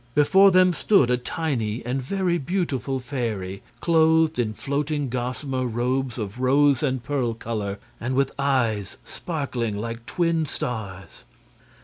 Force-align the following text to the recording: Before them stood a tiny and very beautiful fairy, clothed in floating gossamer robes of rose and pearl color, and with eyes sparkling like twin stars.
Before 0.15 0.49
them 0.49 0.73
stood 0.73 1.11
a 1.11 1.17
tiny 1.17 1.85
and 1.85 2.01
very 2.01 2.39
beautiful 2.39 2.97
fairy, 2.99 3.61
clothed 3.81 4.39
in 4.39 4.55
floating 4.55 5.09
gossamer 5.09 5.67
robes 5.67 6.17
of 6.17 6.39
rose 6.39 6.81
and 6.81 7.03
pearl 7.03 7.35
color, 7.35 7.77
and 7.99 8.15
with 8.15 8.31
eyes 8.39 8.97
sparkling 9.03 9.77
like 9.77 10.07
twin 10.07 10.47
stars. 10.47 11.25